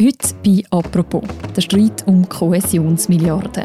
Heute 0.00 0.34
bei 0.44 0.60
«Apropos», 0.70 1.22
der 1.54 1.60
Streit 1.60 2.02
um 2.08 2.28
Kohäsionsmilliarden. 2.28 3.62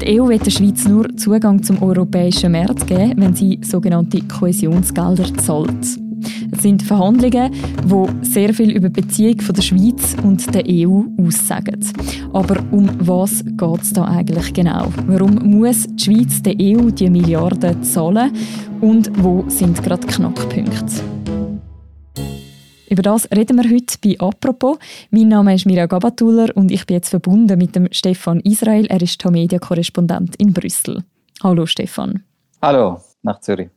Die 0.00 0.20
EU 0.20 0.26
will 0.26 0.38
der 0.40 0.50
Schweiz 0.50 0.84
nur 0.88 1.16
Zugang 1.16 1.62
zum 1.62 1.80
europäischen 1.80 2.50
Markt 2.50 2.88
geben, 2.88 3.12
wenn 3.18 3.36
sie 3.36 3.60
sogenannte 3.62 4.20
Kohäsionsgelder 4.22 5.32
zahlt. 5.36 5.86
Es 6.50 6.62
sind 6.62 6.82
Verhandlungen, 6.82 7.52
die 7.52 8.26
sehr 8.26 8.52
viel 8.52 8.72
über 8.72 8.88
die 8.88 9.02
Beziehung 9.02 9.40
von 9.40 9.54
der 9.54 9.62
Schweiz 9.62 10.16
und 10.24 10.52
der 10.52 10.64
EU 10.68 11.02
aussagen. 11.24 11.86
Aber 12.32 12.56
um 12.72 12.90
was 12.98 13.44
geht 13.44 13.82
es 13.82 13.92
da 13.92 14.06
eigentlich 14.06 14.52
genau? 14.52 14.88
Warum 15.06 15.36
muss 15.36 15.86
die 15.86 16.02
Schweiz 16.02 16.42
der 16.42 16.54
EU 16.60 16.90
die 16.90 17.10
Milliarden 17.10 17.80
zahlen? 17.84 18.32
Und 18.80 19.08
wo 19.22 19.44
sind 19.46 19.80
gerade 19.84 20.04
Knackpunkte? 20.04 21.16
Über 22.88 23.02
das 23.02 23.28
reden 23.32 23.56
wir 23.56 23.68
heute 23.68 23.98
bei 24.02 24.16
«Apropos». 24.18 24.78
Mein 25.10 25.28
Name 25.28 25.54
ist 25.54 25.66
Mirja 25.66 25.86
Gabatuller 25.86 26.56
und 26.56 26.70
ich 26.70 26.86
bin 26.86 26.94
jetzt 26.94 27.08
verbunden 27.08 27.58
mit 27.58 27.74
dem 27.74 27.88
Stefan 27.90 28.40
Israel. 28.40 28.86
Er 28.86 29.02
ist 29.02 29.24
Media-Korrespondent 29.24 30.36
in 30.36 30.52
Brüssel. 30.52 31.02
Hallo 31.42 31.66
Stefan. 31.66 32.22
Hallo, 32.62 33.00
nach 33.22 33.40
Zürich. 33.40 33.70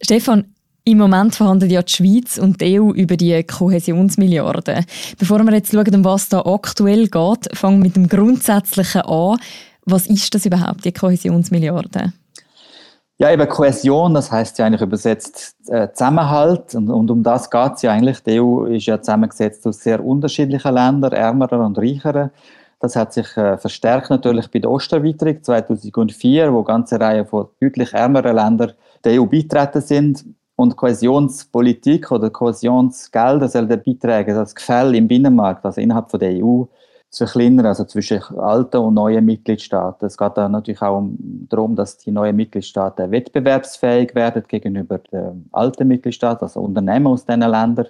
Stefan, 0.00 0.54
im 0.84 0.98
Moment 0.98 1.34
verhandeln 1.34 1.70
ja 1.70 1.82
die 1.82 1.92
Schweiz 1.92 2.38
und 2.38 2.60
die 2.60 2.80
EU 2.80 2.92
über 2.92 3.16
die 3.16 3.42
Kohäsionsmilliarden. 3.42 4.86
Bevor 5.18 5.42
wir 5.44 5.52
jetzt 5.52 5.72
schauen, 5.72 5.94
um 5.94 6.04
was 6.04 6.30
da 6.30 6.40
aktuell 6.46 7.08
geht, 7.08 7.48
fangen 7.54 7.78
wir 7.78 7.84
mit 7.84 7.96
dem 7.96 8.08
Grundsätzlichen 8.08 9.02
an. 9.02 9.38
Was 9.84 10.06
ist 10.06 10.34
das 10.34 10.46
überhaupt, 10.46 10.86
die 10.86 10.92
Kohäsionsmilliarden? 10.92 12.14
Ja, 13.16 13.30
eben 13.30 13.48
Kohäsion, 13.48 14.12
das 14.12 14.32
heißt 14.32 14.58
ja 14.58 14.66
eigentlich 14.66 14.80
übersetzt 14.80 15.54
äh, 15.68 15.88
Zusammenhalt 15.92 16.74
und, 16.74 16.90
und 16.90 17.10
um 17.12 17.22
das 17.22 17.48
geht 17.48 17.74
es 17.76 17.82
ja 17.82 17.92
eigentlich. 17.92 18.20
Die 18.24 18.40
EU 18.40 18.64
ist 18.64 18.86
ja 18.86 19.00
zusammengesetzt 19.00 19.64
aus 19.68 19.80
sehr 19.80 20.04
unterschiedlichen 20.04 20.74
Ländern, 20.74 21.12
ärmeren 21.12 21.60
und 21.60 21.78
reicheren. 21.78 22.30
Das 22.80 22.96
hat 22.96 23.12
sich 23.12 23.36
äh, 23.36 23.56
verstärkt 23.56 24.10
natürlich 24.10 24.50
bei 24.50 24.58
der 24.58 24.70
Osterweiterung 24.70 25.40
2004, 25.42 26.52
wo 26.52 26.64
ganze 26.64 26.98
Reihe 26.98 27.24
von 27.24 27.46
deutlich 27.60 27.94
ärmeren 27.94 28.34
Ländern 28.34 28.72
der 29.04 29.20
EU 29.20 29.26
beitreten 29.26 29.80
sind. 29.80 30.24
Und 30.56 30.76
Kohäsionspolitik 30.76 32.10
oder 32.10 32.30
Kohäsionsgelder 32.30 33.48
sollen 33.48 33.68
beitragen, 33.68 34.34
das 34.34 34.54
Gefälle 34.54 34.96
im 34.96 35.08
Binnenmarkt, 35.08 35.64
also 35.64 35.80
innerhalb 35.80 36.10
von 36.10 36.20
der 36.20 36.30
EU, 36.44 36.64
zu 37.14 37.26
verkleinern, 37.26 37.66
also 37.66 37.84
zwischen 37.84 38.20
alten 38.38 38.78
und 38.78 38.94
neuen 38.94 39.24
Mitgliedstaaten. 39.24 40.06
Es 40.06 40.18
geht 40.18 40.36
dann 40.36 40.52
natürlich 40.52 40.82
auch 40.82 41.08
darum, 41.48 41.76
dass 41.76 41.96
die 41.96 42.10
neuen 42.10 42.34
Mitgliedstaaten 42.34 43.10
wettbewerbsfähig 43.10 44.14
werden 44.14 44.42
gegenüber 44.48 44.98
den 44.98 45.48
alten 45.52 45.86
Mitgliedstaaten, 45.88 46.44
also 46.44 46.60
Unternehmen 46.60 47.06
aus 47.06 47.24
diesen 47.24 47.40
Ländern. 47.40 47.86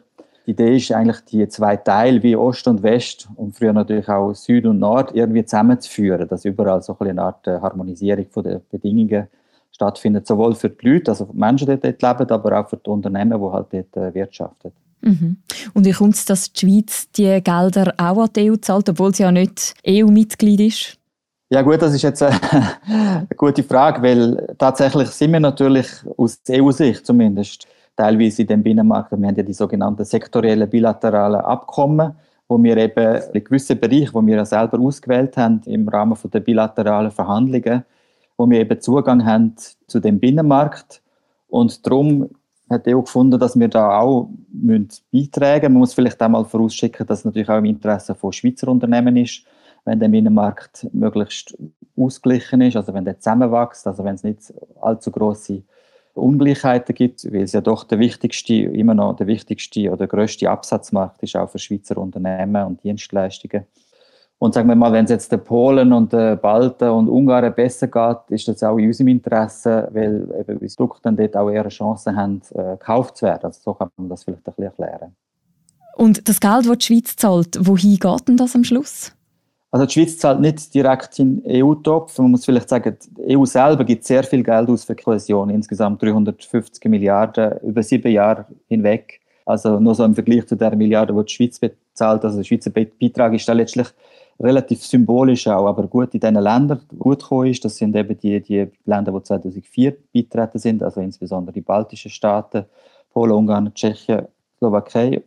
Die 0.46 0.50
Idee 0.50 0.76
ist 0.76 0.92
eigentlich, 0.92 1.24
die 1.24 1.48
zwei 1.48 1.76
Teile 1.76 2.22
wie 2.22 2.36
Ost 2.36 2.68
und 2.68 2.82
West 2.82 3.28
und 3.36 3.56
früher 3.56 3.72
natürlich 3.72 4.08
auch 4.10 4.34
Süd 4.34 4.66
und 4.66 4.78
Nord 4.78 5.14
irgendwie 5.14 5.44
zusammenzuführen, 5.44 6.28
dass 6.28 6.44
überall 6.44 6.82
so 6.82 6.94
eine 6.98 7.22
Art 7.22 7.46
äh, 7.46 7.58
Harmonisierung 7.60 8.26
der 8.42 8.60
Bedingungen 8.70 9.28
stattfindet, 9.72 10.26
sowohl 10.26 10.54
für 10.54 10.68
die 10.68 10.86
Leute, 10.86 11.12
also 11.12 11.24
die 11.24 11.36
Menschen, 11.36 11.66
die 11.66 11.80
dort 11.80 12.02
leben, 12.02 12.30
aber 12.30 12.60
auch 12.60 12.68
für 12.68 12.76
die 12.76 12.90
Unternehmen, 12.90 13.40
die 13.40 13.50
halt 13.50 13.72
dort 13.72 13.96
äh, 13.96 14.14
wirtschaften. 14.14 14.72
Mhm. 15.04 15.36
Und 15.74 15.84
wie 15.84 15.92
kommt 15.92 16.14
es, 16.14 16.24
dass 16.24 16.52
die 16.52 16.60
Schweiz 16.60 17.10
die 17.12 17.40
Gelder 17.42 17.94
auch 17.98 18.22
an 18.22 18.30
die 18.34 18.50
EU 18.50 18.56
zahlt, 18.56 18.88
obwohl 18.88 19.14
sie 19.14 19.22
ja 19.22 19.32
nicht 19.32 19.74
EU-Mitglied 19.86 20.60
ist? 20.60 20.98
Ja 21.50 21.62
gut, 21.62 21.82
das 21.82 21.94
ist 21.94 22.02
jetzt 22.02 22.22
eine, 22.22 22.40
gute 23.36 23.62
Frage, 23.62 24.02
weil 24.02 24.54
tatsächlich 24.58 25.08
sind 25.10 25.32
wir 25.32 25.40
natürlich 25.40 25.88
aus 26.16 26.40
EU-Sicht 26.50 27.06
zumindest 27.06 27.66
teilweise 27.96 28.42
in 28.42 28.48
dem 28.48 28.62
Binnenmarkt, 28.62 29.12
wir 29.12 29.28
haben 29.28 29.36
ja 29.36 29.42
die 29.42 29.52
sogenannten 29.52 30.04
sektoriellen 30.04 30.68
bilateralen 30.68 31.40
Abkommen, 31.40 32.14
wo 32.48 32.62
wir 32.62 32.76
eben 32.76 33.22
in 33.32 33.44
gewissen 33.44 33.78
Bereichen, 33.78 34.12
wo 34.12 34.26
wir 34.26 34.36
ja 34.36 34.44
selber 34.44 34.78
ausgewählt 34.80 35.36
haben 35.36 35.60
im 35.66 35.88
Rahmen 35.88 36.16
der 36.32 36.40
bilateralen 36.40 37.10
Verhandlungen, 37.10 37.84
wo 38.36 38.48
wir 38.48 38.60
eben 38.60 38.80
Zugang 38.80 39.24
haben 39.24 39.54
zu 39.86 40.00
dem 40.00 40.18
Binnenmarkt. 40.18 41.02
Und 41.48 41.86
darum 41.86 42.30
hat 42.70 42.88
EU 42.88 43.02
gefunden, 43.02 43.38
dass 43.38 43.58
wir 43.58 43.68
da 43.68 44.00
auch 44.00 44.30
müssen 44.52 44.88
beitragen 45.12 45.66
müssen. 45.66 45.72
Man 45.72 45.80
muss 45.80 45.94
vielleicht 45.94 46.22
auch 46.22 46.28
mal 46.28 46.44
vorausschicken, 46.44 47.06
dass 47.06 47.20
es 47.20 47.24
natürlich 47.24 47.48
auch 47.48 47.58
im 47.58 47.66
Interesse 47.66 48.14
von 48.14 48.32
Schweizer 48.32 48.68
Unternehmen 48.68 49.16
ist, 49.16 49.44
wenn 49.84 50.00
der 50.00 50.08
Binnenmarkt 50.08 50.88
möglichst 50.92 51.56
ausgeglichen 51.96 52.62
ist, 52.62 52.76
also 52.76 52.94
wenn 52.94 53.04
der 53.04 53.18
zusammenwächst, 53.18 53.86
also 53.86 54.02
wenn 54.04 54.14
es 54.14 54.24
nicht 54.24 54.52
allzu 54.80 55.10
große 55.10 55.62
Ungleichheiten 56.14 56.94
gibt, 56.94 57.24
weil 57.32 57.42
es 57.42 57.52
ja 57.52 57.60
doch 57.60 57.84
der 57.84 57.98
wichtigste, 57.98 58.54
immer 58.54 58.94
noch 58.94 59.16
der 59.16 59.26
wichtigste 59.26 59.90
oder 59.90 60.06
größte 60.06 60.48
Absatzmarkt 60.48 61.22
ist 61.22 61.36
auch 61.36 61.50
für 61.50 61.58
Schweizer 61.58 61.98
Unternehmen 61.98 62.64
und 62.64 62.82
Dienstleistungen. 62.84 63.66
Und 64.38 64.52
sagen 64.52 64.68
wir 64.68 64.74
mal, 64.74 64.92
wenn 64.92 65.04
es 65.04 65.10
jetzt 65.10 65.32
den 65.32 65.42
Polen 65.42 65.92
und 65.92 66.12
den 66.12 66.38
Balten 66.38 66.90
und 66.90 67.08
Ungarn 67.08 67.54
besser 67.54 67.86
geht, 67.86 68.18
ist 68.28 68.48
das 68.48 68.62
auch 68.62 68.76
in 68.76 68.88
unserem 68.88 69.08
Interesse, 69.08 69.88
weil 69.92 70.28
eben 70.38 70.58
die 70.58 70.74
Produkte 70.76 71.02
dann 71.04 71.16
dort 71.16 71.36
auch 71.36 71.50
eher 71.50 71.68
Chancen 71.68 72.16
haben, 72.16 72.42
äh, 72.54 72.72
gekauft 72.72 73.16
zu 73.16 73.26
werden. 73.26 73.44
Also 73.44 73.60
so 73.62 73.74
kann 73.74 73.88
man 73.96 74.08
das 74.08 74.24
vielleicht 74.24 74.40
ein 74.40 74.44
bisschen 74.44 74.64
erklären. 74.64 75.16
Und 75.96 76.28
das 76.28 76.40
Geld, 76.40 76.66
das 76.66 76.78
die 76.78 76.86
Schweiz 76.86 77.16
zahlt, 77.16 77.56
wohin 77.60 77.96
geht 77.96 78.28
denn 78.28 78.36
das 78.36 78.54
am 78.54 78.64
Schluss? 78.64 79.12
Also 79.70 79.86
die 79.86 79.92
Schweiz 79.92 80.18
zahlt 80.18 80.40
nicht 80.40 80.72
direkt 80.74 81.18
in 81.18 81.42
den 81.42 81.64
EU-Topf. 81.64 82.18
Man 82.18 82.32
muss 82.32 82.44
vielleicht 82.44 82.68
sagen, 82.68 82.96
die 83.16 83.36
EU 83.36 83.44
selber 83.44 83.84
gibt 83.84 84.04
sehr 84.04 84.22
viel 84.22 84.42
Geld 84.42 84.68
aus 84.68 84.84
für 84.84 84.94
Kohäsion, 84.94 85.50
insgesamt 85.50 86.02
350 86.02 86.84
Milliarden 86.84 87.58
über 87.62 87.82
sieben 87.82 88.12
Jahre 88.12 88.46
hinweg. 88.68 89.20
Also 89.44 89.80
nur 89.80 89.94
so 89.94 90.04
im 90.04 90.14
Vergleich 90.14 90.46
zu 90.46 90.56
der 90.56 90.76
Milliarde, 90.76 91.12
die 91.12 91.24
die 91.24 91.32
Schweiz 91.32 91.58
bezahlt. 91.58 92.24
Also 92.24 92.36
der 92.36 92.44
Schweizer 92.44 92.70
Beitrag 92.70 93.34
ist 93.34 93.48
da 93.48 93.52
letztlich 93.52 93.88
relativ 94.40 94.84
symbolisch 94.84 95.46
auch, 95.46 95.66
aber 95.66 95.86
gut 95.86 96.14
in 96.14 96.20
diesen 96.20 96.34
Ländern 96.34 96.80
gut 96.98 97.20
gekommen 97.20 97.50
ist. 97.50 97.64
Das 97.64 97.76
sind 97.76 97.94
eben 97.96 98.18
die, 98.18 98.40
die 98.40 98.70
Länder, 98.84 99.12
die 99.12 99.22
2004 99.22 99.96
beitreten 100.12 100.58
sind, 100.58 100.82
also 100.82 101.00
insbesondere 101.00 101.52
die 101.52 101.60
baltischen 101.60 102.10
Staaten, 102.10 102.64
Polen, 103.12 103.32
Ungarn, 103.32 103.72
Tschechien, 103.74 104.26
Slowakei, 104.58 105.22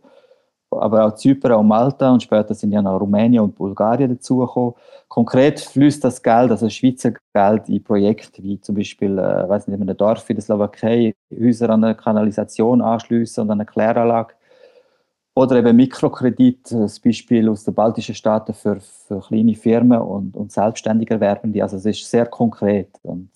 aber 0.70 1.06
auch 1.06 1.16
Zypern 1.16 1.54
und 1.54 1.68
Malta 1.68 2.12
und 2.12 2.22
später 2.22 2.54
sind 2.54 2.74
ja 2.74 2.82
noch 2.82 3.00
Rumänien 3.00 3.44
und 3.44 3.56
Bulgarien 3.56 4.10
dazugekommen. 4.10 4.74
Konkret 5.08 5.62
fließt 5.62 6.04
das 6.04 6.22
Geld, 6.22 6.52
also 6.52 6.70
Schweizer 6.70 7.14
Geld, 7.34 7.70
in 7.70 7.84
Projekte 7.84 8.44
wie 8.44 8.60
zum 8.60 8.76
Beispiel, 8.76 9.18
äh, 9.18 9.48
weiß 9.48 9.68
nicht, 9.68 9.78
in 9.78 9.82
einem 9.84 9.96
Dorf 9.96 10.30
in 10.30 10.36
der 10.36 10.44
Slowakei 10.44 11.14
Häuser 11.32 11.70
an 11.70 11.84
eine 11.84 11.96
Kanalisation 11.96 12.82
anschließen 12.82 13.44
und 13.44 13.52
an 13.52 13.60
eine 13.60 13.66
Kläranlage 13.66 14.34
oder 15.38 15.58
eben 15.58 15.76
Mikrokredit, 15.76 16.72
das 16.72 17.00
Beispiel 17.00 17.48
aus 17.48 17.64
den 17.64 17.76
baltischen 17.76 18.16
Staaten 18.16 18.56
für, 18.56 18.80
für 18.80 19.20
kleine 19.20 19.54
Firmen 19.54 20.00
und, 20.00 20.36
und 20.36 20.52
selbstständig 20.52 21.12
Erwerbende. 21.12 21.62
Also 21.62 21.78
es 21.78 21.86
ist 21.86 22.10
sehr 22.10 22.26
konkret. 22.26 22.90
Und 23.04 23.30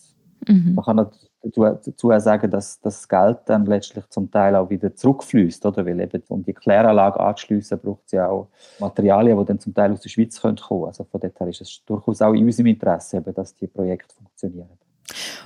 mhm. 0.47 0.73
man 0.73 0.83
kann 0.83 0.97
dazu, 0.97 1.61
dazu 1.61 2.11
sagen, 2.17 2.49
dass 2.49 2.81
das 2.81 3.07
Geld 3.07 3.37
dann 3.45 3.67
letztlich 3.67 4.03
zum 4.09 4.31
Teil 4.31 4.55
auch 4.55 4.71
wieder 4.71 4.95
zurückfließt, 4.95 5.63
oder? 5.67 5.85
Weil 5.85 5.99
eben, 5.99 6.23
um 6.29 6.43
die 6.43 6.53
Kläranlage 6.53 7.19
anzuschliessen, 7.19 7.77
braucht 7.77 8.05
es 8.07 8.13
ja 8.13 8.27
auch 8.27 8.47
Materialien, 8.79 9.37
die 9.37 9.45
dann 9.45 9.59
zum 9.59 9.75
Teil 9.75 9.91
aus 9.91 10.01
der 10.01 10.09
Schweiz 10.09 10.41
kommen 10.41 10.55
können. 10.55 10.85
Also 10.85 11.03
von 11.03 11.21
daher 11.21 11.47
ist 11.49 11.61
es 11.61 11.83
durchaus 11.85 12.19
auch 12.23 12.33
in 12.33 12.45
unserem 12.45 12.65
Interesse, 12.65 13.17
eben, 13.17 13.31
dass 13.31 13.53
die 13.53 13.67
Projekte 13.67 14.15
funktionieren. 14.15 14.69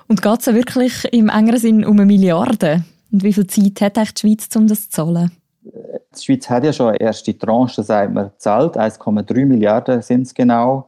Und 0.08 0.22
geht 0.22 0.40
es 0.40 0.46
wirklich 0.48 1.04
im 1.12 1.28
engeren 1.28 1.60
Sinn 1.60 1.84
um 1.84 1.98
eine 1.98 2.06
Milliarde? 2.06 2.86
Und 3.12 3.24
wie 3.24 3.34
viel 3.34 3.46
Zeit 3.46 3.82
hat 3.82 3.98
eigentlich 3.98 4.14
die 4.14 4.22
Schweiz, 4.22 4.56
um 4.56 4.68
das 4.68 4.84
zu 4.84 4.90
zahlen? 4.90 5.32
Die 5.66 6.24
Schweiz 6.24 6.50
hat 6.50 6.64
ja 6.64 6.72
schon 6.72 6.90
eine 6.90 7.00
erste 7.00 7.38
Tranche, 7.38 7.84
sagt 7.84 8.14
man, 8.14 8.30
gezahlt. 8.30 8.78
1,3 8.78 9.46
Milliarden 9.46 10.02
sind 10.02 10.24
es 10.24 10.34
genau. 10.34 10.88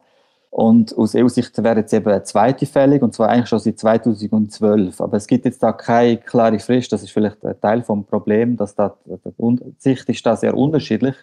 Und 0.49 0.97
aus 0.97 1.13
EU-Sicht 1.13 1.61
wäre 1.61 1.79
jetzt 1.79 1.93
eben 1.93 2.07
eine 2.07 2.23
zweite 2.23 2.65
fällig, 2.65 3.01
und 3.01 3.13
zwar 3.13 3.29
eigentlich 3.29 3.49
schon 3.49 3.59
seit 3.59 3.77
2012. 3.79 5.01
Aber 5.01 5.17
es 5.17 5.27
gibt 5.27 5.45
jetzt 5.45 5.61
da 5.61 5.73
keine 5.73 6.17
klare 6.17 6.59
Frist. 6.59 6.91
Das 6.91 7.03
ist 7.03 7.11
vielleicht 7.11 7.45
ein 7.45 7.59
Teil 7.59 7.83
vom 7.83 8.05
Problem, 8.05 8.55
dass 8.55 8.73
da, 8.73 8.97
die 9.05 9.73
Sicht 9.77 10.07
ist 10.09 10.25
da 10.25 10.35
sehr 10.35 10.55
unterschiedlich. 10.55 11.15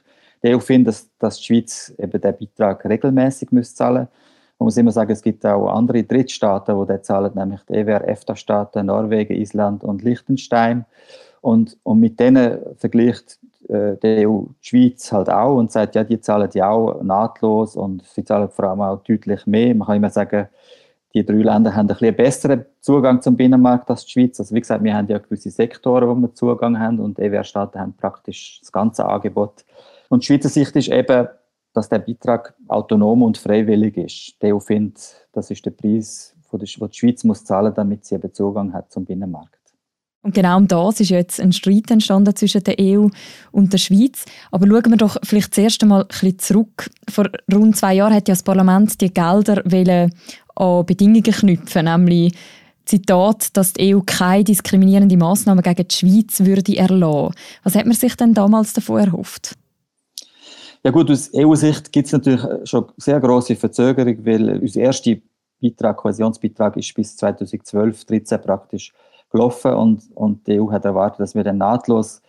Die 0.42 0.54
EU 0.54 0.58
findet, 0.58 1.06
dass, 1.18 1.38
die 1.38 1.44
Schweiz 1.44 1.94
eben 1.98 2.20
den 2.20 2.36
Beitrag 2.36 2.84
regelmäßig 2.84 3.48
zahlen 3.74 4.02
muss. 4.02 4.10
Man 4.58 4.66
muss 4.66 4.76
immer 4.76 4.92
sagen, 4.92 5.10
es 5.10 5.22
gibt 5.22 5.44
auch 5.44 5.68
andere 5.68 6.04
Drittstaaten, 6.04 6.78
die 6.80 6.86
den 6.86 7.02
zahlen, 7.02 7.32
nämlich 7.34 7.60
die 7.68 7.74
EWR-EFTA-Staaten, 7.74 8.86
Norwegen, 8.86 9.34
Island 9.34 9.82
und 9.82 10.02
Liechtenstein. 10.02 10.84
Und, 11.44 11.76
und 11.82 12.00
mit 12.00 12.18
denen 12.20 12.58
vergleicht 12.78 13.38
äh, 13.68 13.98
die 14.02 14.26
EU 14.26 14.44
die 14.62 14.66
Schweiz 14.66 15.12
halt 15.12 15.28
auch 15.28 15.58
und 15.58 15.70
sagt, 15.70 15.94
ja, 15.94 16.02
die 16.02 16.18
zahlen 16.18 16.48
ja 16.54 16.70
auch 16.70 17.02
nahtlos 17.02 17.76
und 17.76 18.02
sie 18.02 18.24
zahlen 18.24 18.48
vor 18.48 18.64
allem 18.64 18.80
auch 18.80 19.02
deutlich 19.02 19.46
mehr. 19.46 19.74
Man 19.74 19.86
kann 19.86 19.96
immer 19.98 20.08
sagen, 20.08 20.48
die 21.12 21.22
drei 21.22 21.34
Länder 21.34 21.76
haben 21.76 21.80
ein 21.80 21.88
bisschen 21.88 22.16
besseren 22.16 22.64
Zugang 22.80 23.20
zum 23.20 23.36
Binnenmarkt 23.36 23.90
als 23.90 24.06
die 24.06 24.12
Schweiz. 24.12 24.40
Also 24.40 24.54
wie 24.54 24.60
gesagt, 24.60 24.82
wir 24.82 24.96
haben 24.96 25.06
ja 25.06 25.18
gewisse 25.18 25.50
Sektoren, 25.50 26.08
wo 26.08 26.14
wir 26.14 26.32
Zugang 26.32 26.80
haben 26.80 26.98
und 26.98 27.18
EWR-Staaten 27.18 27.78
haben 27.78 27.92
praktisch 27.92 28.60
das 28.62 28.72
ganze 28.72 29.04
Angebot. 29.04 29.66
Und 30.08 30.22
die 30.22 30.26
Schweizer 30.28 30.48
Sicht 30.48 30.74
ist 30.76 30.88
eben, 30.88 31.28
dass 31.74 31.90
der 31.90 31.98
Beitrag 31.98 32.54
autonom 32.68 33.22
und 33.22 33.36
freiwillig 33.36 33.98
ist. 33.98 34.40
Die 34.40 34.50
EU 34.50 34.60
findet, 34.60 35.28
das 35.32 35.50
ist 35.50 35.66
der 35.66 35.72
Preis, 35.72 36.34
den 36.50 36.60
die 36.60 36.96
Schweiz 36.96 37.22
muss 37.22 37.44
zahlen, 37.44 37.74
damit 37.74 38.06
sie 38.06 38.14
eben 38.14 38.32
Zugang 38.32 38.72
hat 38.72 38.90
zum 38.90 39.04
Binnenmarkt. 39.04 39.63
Und 40.24 40.34
genau 40.34 40.56
um 40.56 40.66
das 40.66 41.00
ist 41.00 41.10
jetzt 41.10 41.38
ein 41.38 41.52
Streit 41.52 41.90
entstanden 41.90 42.34
zwischen 42.34 42.64
der 42.64 42.76
EU 42.80 43.08
und 43.52 43.72
der 43.74 43.78
Schweiz. 43.78 44.24
Aber 44.50 44.66
schauen 44.66 44.90
wir 44.90 44.96
doch 44.96 45.18
vielleicht 45.22 45.54
zuerst 45.54 45.82
einmal 45.82 46.02
ein 46.02 46.08
bisschen 46.08 46.38
zurück. 46.38 46.90
Vor 47.10 47.26
rund 47.52 47.76
zwei 47.76 47.94
Jahren 47.94 48.14
hat 48.14 48.26
ja 48.28 48.32
das 48.32 48.42
Parlament 48.42 48.98
die 49.02 49.12
Gelder 49.12 49.62
an 50.56 50.86
Bedingungen 50.86 51.22
knüpfen, 51.22 51.84
nämlich 51.84 52.34
Zitat, 52.86 53.54
dass 53.54 53.74
die 53.74 53.94
EU 53.94 54.00
keine 54.00 54.44
diskriminierenden 54.44 55.18
Massnahmen 55.18 55.62
gegen 55.62 55.88
die 55.88 55.94
Schweiz 55.94 56.40
würde 56.40 56.74
erlassen. 56.74 57.34
Was 57.62 57.74
hat 57.74 57.84
man 57.84 57.94
sich 57.94 58.16
denn 58.16 58.32
damals 58.32 58.72
davon 58.72 59.00
erhofft? 59.00 59.54
Ja 60.82 60.90
gut, 60.90 61.10
aus 61.10 61.30
EU-Sicht 61.34 61.92
gibt 61.92 62.06
es 62.06 62.12
natürlich 62.12 62.42
schon 62.64 62.86
sehr 62.96 63.20
große 63.20 63.56
Verzögerung, 63.56 64.24
weil 64.24 64.58
unser 64.58 64.80
erster 64.80 65.16
Beitrag, 65.60 65.98
Kohäsionsbeitrag, 65.98 66.78
ist 66.78 66.94
bis 66.94 67.14
2012, 67.16 68.06
2013 68.06 68.40
praktisch 68.40 68.92
gelaufen 69.34 69.74
und, 69.74 70.02
und 70.14 70.46
die 70.46 70.60
EU 70.60 70.70
hat 70.70 70.84
erwartet, 70.84 71.20
dass 71.20 71.34
wir 71.34 71.42
dann 71.42 71.58
nahtlos 71.58 72.22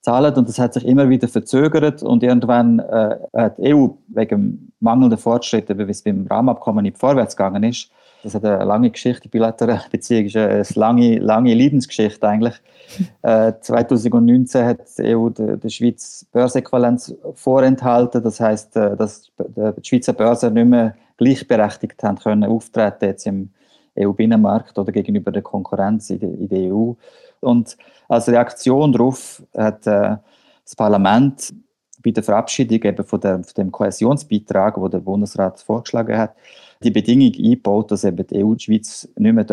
zahlen. 0.00 0.34
Und 0.34 0.48
das 0.48 0.58
hat 0.58 0.72
sich 0.74 0.86
immer 0.86 1.08
wieder 1.08 1.26
verzögert. 1.26 2.02
Und 2.02 2.22
irgendwann 2.22 2.78
äh, 2.78 3.16
hat 3.34 3.58
die 3.58 3.74
EU 3.74 3.88
wegen 4.08 4.72
mangelnder 4.78 5.18
Fortschritte, 5.18 5.76
wie 5.76 5.90
es 5.90 6.02
beim 6.02 6.26
Rahmenabkommen 6.28 6.84
nicht 6.84 6.98
vorwärts 6.98 7.36
gegangen 7.36 7.64
ist, 7.64 7.90
das 8.22 8.34
hat 8.34 8.44
eine 8.46 8.64
lange 8.64 8.90
Geschichte, 8.90 9.28
bilaterale 9.28 9.82
Beziehung 9.90 10.24
ist 10.24 10.36
eine 10.36 10.64
lange, 10.76 11.18
lange 11.18 11.54
Leidensgeschichte 11.54 12.26
eigentlich. 12.26 12.54
äh, 13.22 13.52
2019 13.60 14.64
hat 14.64 14.80
die 14.98 15.14
EU 15.14 15.28
der, 15.28 15.58
der 15.58 15.68
Schweiz 15.68 16.26
Börseäquivalenz 16.32 17.14
vorenthalten, 17.34 18.22
das 18.22 18.40
heißt, 18.40 18.76
äh, 18.76 18.96
dass 18.96 19.30
die 19.56 19.84
Schweizer 19.86 20.14
Börse 20.14 20.50
nicht 20.50 20.66
mehr 20.66 20.94
gleichberechtigt 21.18 22.02
haben 22.02 22.18
können 22.18 22.44
auftreten 22.44 23.04
jetzt 23.04 23.26
im 23.26 23.50
EU-Binnenmarkt 23.98 24.78
oder 24.78 24.92
gegenüber 24.92 25.30
der 25.30 25.42
Konkurrenz 25.42 26.10
in 26.10 26.20
der, 26.20 26.28
in 26.30 26.48
der, 26.48 26.74
EU. 26.74 26.92
Und 27.40 27.76
als 28.08 28.28
Reaktion 28.28 28.92
darauf 28.92 29.42
hat 29.56 29.86
äh, 29.86 30.16
das 30.64 30.76
Parlament 30.76 31.54
bei 32.02 32.10
der 32.10 32.22
Verabschiedung 32.22 32.82
eben 32.82 33.04
von, 33.04 33.20
der, 33.20 33.42
von 33.42 33.54
dem 33.56 33.72
Kohäsionsbeitrag, 33.72 34.76
wo 34.78 34.88
der 34.88 34.98
Bundesrat 34.98 35.60
vorgeschlagen 35.60 36.18
hat, 36.18 36.34
die 36.82 36.90
Bedingung 36.90 37.32
eingebaut, 37.34 37.90
dass 37.90 38.04
eben 38.04 38.26
die 38.26 38.44
EU 38.44 38.54
die 38.54 38.64
Schweiz 38.64 39.08
nicht 39.16 39.32
mehr 39.32 39.46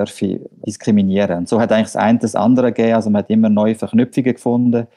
diskriminieren 0.65 1.39
Und 1.39 1.49
so 1.49 1.61
hat 1.61 1.71
eigentlich 1.71 1.87
das 1.87 1.95
eine 1.95 2.19
das 2.19 2.35
andere 2.35 2.73
gegeben. 2.73 2.95
Also 2.95 3.09
man 3.09 3.19
hat 3.23 3.29
immer 3.29 3.49
neue 3.49 3.75
Verknüpfungen 3.75 4.33
gefunden. 4.33 4.87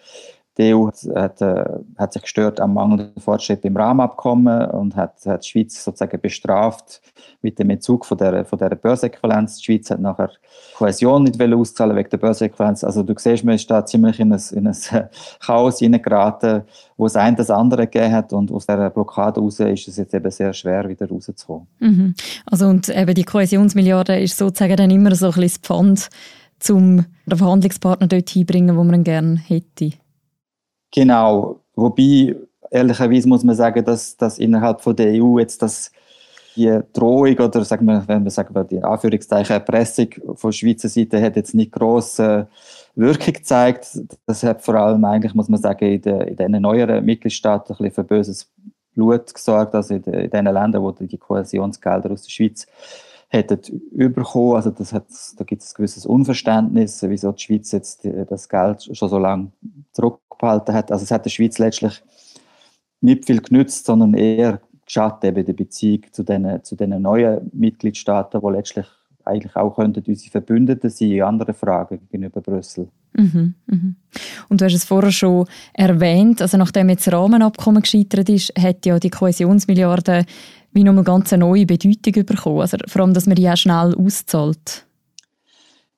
Die 0.56 0.72
EU 0.72 0.86
hat, 0.86 1.42
äh, 1.42 1.64
hat 1.96 2.12
sich 2.12 2.22
gestört 2.22 2.60
am 2.60 2.74
mangelnden 2.74 3.20
Fortschritt 3.20 3.64
im 3.64 3.76
Rahmenabkommen 3.76 4.70
und 4.70 4.94
hat, 4.94 5.14
hat 5.26 5.44
die 5.44 5.48
Schweiz 5.48 5.82
sozusagen 5.82 6.20
bestraft 6.20 7.00
mit 7.42 7.58
dem 7.58 7.70
Entzug 7.70 8.06
von 8.06 8.16
der, 8.16 8.44
von 8.44 8.58
der 8.60 8.70
Börseäquivalenz. 8.70 9.58
Die 9.58 9.64
Schweiz 9.64 9.90
hat 9.90 10.00
nachher 10.00 10.30
Kohäsion 10.76 11.24
nicht 11.24 11.42
auszahlen 11.42 11.96
wegen 11.96 12.08
der 12.08 12.18
Börseäquivalenz. 12.18 12.84
Also 12.84 13.02
du 13.02 13.14
siehst, 13.16 13.44
man 13.44 13.56
ist 13.56 13.68
da 13.68 13.84
ziemlich 13.84 14.20
in 14.20 14.32
ein, 14.32 14.42
in 14.52 14.68
ein 14.68 14.76
Chaos 15.40 15.80
hineingeraten, 15.80 16.62
wo 16.96 17.06
es 17.06 17.16
ein 17.16 17.34
das 17.34 17.50
andere 17.50 17.88
gegeben 17.88 18.12
hat 18.12 18.32
und 18.32 18.52
aus 18.52 18.66
dieser 18.66 18.90
Blockade 18.90 19.40
raus 19.40 19.58
ist 19.58 19.88
es 19.88 19.96
jetzt 19.96 20.14
eben 20.14 20.30
sehr 20.30 20.52
schwer, 20.52 20.88
wieder 20.88 21.08
rauszukommen. 21.08 21.66
Mhm. 21.80 22.14
Also 22.46 22.68
und 22.68 22.88
eben 22.88 23.14
die 23.14 23.24
Kohäsionsmilliarde 23.24 24.20
ist 24.20 24.38
sozusagen 24.38 24.76
dann 24.76 24.90
immer 24.92 25.14
so 25.16 25.26
ein 25.26 25.32
bisschen 25.32 25.48
das 25.48 25.58
Pfand, 25.58 26.08
um 26.70 27.04
den 27.26 27.38
Verhandlungspartner 27.38 28.06
dort 28.06 28.30
hinbringen, 28.30 28.76
wo 28.76 28.84
man 28.84 28.94
ihn 28.94 29.04
gerne 29.04 29.36
hätte. 29.36 29.90
Genau, 30.94 31.60
wobei 31.74 32.36
ehrlicherweise 32.70 33.28
muss 33.28 33.42
man 33.42 33.56
sagen, 33.56 33.84
dass, 33.84 34.16
dass 34.16 34.38
innerhalb 34.38 34.80
von 34.80 34.94
der 34.94 35.20
EU 35.20 35.40
jetzt 35.40 35.60
das 35.60 35.90
die 36.54 36.78
Drohung 36.92 37.36
oder 37.36 37.64
sagen 37.64 37.84
wir, 37.86 38.06
wenn 38.06 38.22
wir 38.22 38.30
sagen 38.30 38.54
die 38.70 38.80
Anführungszeichen 38.80 39.54
Erpressung 39.54 40.06
von 40.36 40.52
Schweizer 40.52 40.88
Seite 40.88 41.20
hat 41.20 41.34
jetzt 41.34 41.52
nicht 41.52 41.72
große 41.72 42.46
Wirkung 42.94 43.34
gezeigt. 43.34 43.98
Das 44.24 44.44
hat 44.44 44.62
vor 44.62 44.76
allem 44.76 45.04
eigentlich, 45.04 45.34
muss 45.34 45.48
man 45.48 45.60
sagen, 45.60 45.84
in, 45.84 46.00
den, 46.00 46.20
in 46.20 46.36
den 46.36 46.62
neueren 46.62 47.04
Mitgliedstaaten 47.04 47.72
ein 47.72 47.78
bisschen 47.78 47.92
für 47.92 48.04
böses 48.04 48.52
Blut 48.94 49.34
gesorgt, 49.34 49.74
also 49.74 49.94
in, 49.94 50.02
den, 50.02 50.44
Ländern, 50.44 50.80
wo 50.80 50.92
die 50.92 51.18
Kohäsionsgelder 51.18 52.12
aus 52.12 52.22
der 52.22 52.30
Schweiz 52.30 52.68
hätten 53.26 53.58
bekommen. 54.14 54.54
Also 54.54 54.70
das 54.70 54.92
hat, 54.92 55.06
da 55.36 55.42
gibt 55.42 55.62
es 55.62 55.72
ein 55.72 55.74
gewisses 55.76 56.06
Unverständnis, 56.06 57.02
wieso 57.02 57.32
die 57.32 57.42
Schweiz 57.42 57.72
jetzt 57.72 58.06
das 58.28 58.48
Geld 58.48 58.96
schon 58.96 59.08
so 59.08 59.18
lange 59.18 59.50
zurück 59.92 60.20
behalten 60.44 60.74
hat. 60.74 60.92
Also 60.92 61.04
es 61.04 61.10
hat 61.10 61.24
der 61.24 61.30
Schweiz 61.30 61.58
letztlich 61.58 62.02
nicht 63.00 63.26
viel 63.26 63.40
genützt, 63.40 63.86
sondern 63.86 64.14
eher 64.14 64.60
geschadet 64.86 65.24
eben 65.24 65.44
der 65.44 65.52
Beziehung 65.52 66.02
zu 66.12 66.22
den, 66.22 66.62
zu 66.62 66.76
den 66.76 67.00
neuen 67.00 67.50
Mitgliedstaaten, 67.52 68.40
die 68.40 68.52
letztlich 68.52 68.86
eigentlich 69.24 69.56
auch 69.56 69.76
könnten 69.76 70.04
unsere 70.06 70.30
Verbündeten 70.30 70.90
sein 70.90 71.10
in 71.10 71.22
anderen 71.22 71.54
Fragen 71.54 72.00
gegenüber 72.10 72.40
Brüssel. 72.40 72.88
Mhm, 73.14 73.54
mhm. 73.66 73.96
Und 74.48 74.60
du 74.60 74.64
hast 74.64 74.74
es 74.74 74.84
vorher 74.84 75.12
schon 75.12 75.46
erwähnt, 75.72 76.42
also 76.42 76.56
nachdem 76.56 76.90
jetzt 76.90 77.06
das 77.06 77.14
Rahmenabkommen 77.14 77.82
gescheitert 77.82 78.28
ist, 78.28 78.52
hat 78.58 78.84
ja 78.84 78.98
die 78.98 79.10
Kohäsionsmilliarde 79.10 80.24
wie 80.72 80.84
nochmal 80.84 81.04
ganz 81.04 81.32
eine 81.32 81.44
neue 81.44 81.66
Bedeutung 81.66 82.26
bekommen, 82.26 82.60
also 82.60 82.76
vor 82.88 83.02
allem, 83.02 83.14
dass 83.14 83.26
man 83.26 83.36
die 83.36 83.48
auch 83.48 83.56
schnell 83.56 83.94
auszahlt. 83.94 84.84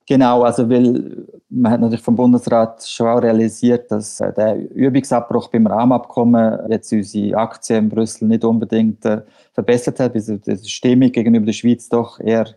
Genau, 0.06 0.42
also 0.42 0.68
weil 0.68 1.26
man 1.48 1.72
hat 1.72 1.80
natürlich 1.80 2.02
vom 2.02 2.16
Bundesrat 2.16 2.84
schon 2.86 3.06
auch 3.06 3.22
realisiert, 3.22 3.90
dass 3.90 4.20
äh, 4.20 4.32
der 4.32 4.70
Übungsabbruch 4.70 5.48
beim 5.48 5.66
Rahmenabkommen 5.66 6.70
jetzt 6.70 6.92
unsere 6.92 7.36
Aktien 7.36 7.84
in 7.84 7.88
Brüssel 7.88 8.26
nicht 8.28 8.44
unbedingt 8.44 9.04
äh, 9.04 9.22
verbessert 9.52 10.00
hat, 10.00 10.14
weil 10.14 10.38
die 10.38 10.68
Stimmung 10.68 11.12
gegenüber 11.12 11.46
der 11.46 11.52
Schweiz 11.52 11.88
doch 11.88 12.18
eher 12.18 12.46
ein 12.46 12.54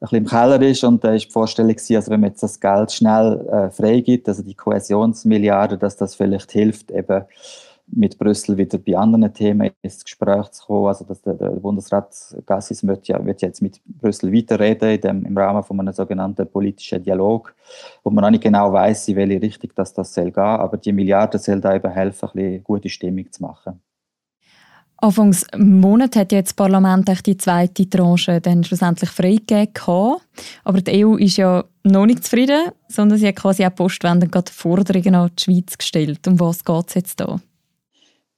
bisschen 0.00 0.18
im 0.18 0.26
Keller 0.26 0.62
ist. 0.62 0.84
Und 0.84 1.02
da 1.02 1.14
ist 1.14 1.26
die 1.26 1.32
Vorstellung 1.32 1.72
gewesen, 1.72 1.96
also 1.96 2.10
wenn 2.12 2.20
man 2.20 2.30
jetzt 2.30 2.42
das 2.42 2.60
Geld 2.60 2.92
schnell 2.92 3.46
äh, 3.50 3.70
freigibt, 3.70 4.28
also 4.28 4.42
die 4.42 4.54
Kohäsionsmilliarden, 4.54 5.78
dass 5.78 5.96
das 5.96 6.14
vielleicht 6.14 6.52
hilft, 6.52 6.92
eben 6.92 7.24
mit 7.90 8.18
Brüssel 8.18 8.56
wieder 8.56 8.78
bei 8.78 8.96
anderen 8.96 9.32
Themen 9.32 9.70
ins 9.82 10.04
Gespräch 10.04 10.48
zu 10.50 10.66
kommen. 10.66 10.86
Also 10.86 11.04
dass 11.04 11.22
der, 11.22 11.34
der 11.34 11.50
Bundesrat 11.50 12.14
Gassis 12.46 12.86
wird, 12.86 13.08
ja, 13.08 13.24
wird 13.24 13.42
jetzt 13.42 13.62
mit 13.62 13.80
Brüssel 13.84 14.32
weiterreden 14.32 14.90
in 14.90 15.00
dem, 15.00 15.24
im 15.24 15.36
Rahmen 15.36 15.62
von 15.62 15.80
einem 15.80 15.92
sogenannten 15.92 16.46
politischen 16.50 17.02
Dialog, 17.02 17.54
wo 18.04 18.10
man 18.10 18.22
noch 18.22 18.30
nicht 18.30 18.42
genau 18.42 18.72
weiß, 18.72 19.08
in 19.08 19.16
welche 19.16 19.42
Richtung 19.42 19.70
das, 19.74 19.94
das 19.94 20.14
soll 20.14 20.30
gehen. 20.30 20.42
Aber 20.42 20.76
die 20.76 20.92
Milliarden 20.92 21.40
soll 21.40 21.60
da 21.60 21.74
eben 21.74 21.90
helfen, 21.90 22.28
ein 22.28 22.32
bisschen 22.32 22.64
gute 22.64 22.88
Stimmung 22.88 23.30
zu 23.30 23.42
machen. 23.42 23.80
Anfangs 25.00 25.46
Monat 25.56 26.16
hat 26.16 26.32
jetzt 26.32 26.48
das 26.48 26.54
Parlament 26.54 27.24
die 27.24 27.36
zweite 27.36 27.88
Tranche 27.88 28.40
dann 28.40 28.64
schlussendlich 28.64 29.10
freigegeben. 29.10 30.16
Aber 30.64 30.80
die 30.80 31.04
EU 31.04 31.14
ist 31.14 31.36
ja 31.36 31.64
noch 31.84 32.06
nicht 32.06 32.24
zufrieden, 32.24 32.72
sondern 32.88 33.16
sie 33.16 33.28
hat 33.28 33.36
quasi 33.36 33.64
auch 33.64 33.74
postwendend 33.74 34.50
Forderungen 34.50 35.14
an 35.14 35.30
die 35.38 35.44
Schweiz 35.44 35.78
gestellt. 35.78 36.26
Um 36.26 36.40
was 36.40 36.64
geht 36.64 36.88
es 36.88 36.94
jetzt 36.94 37.20
da? 37.20 37.38